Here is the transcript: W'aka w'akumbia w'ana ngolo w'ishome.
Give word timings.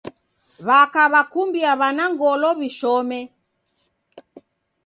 W'aka 0.67 1.03
w'akumbia 1.11 1.71
w'ana 1.79 2.05
ngolo 2.13 2.49
w'ishome. 2.59 3.19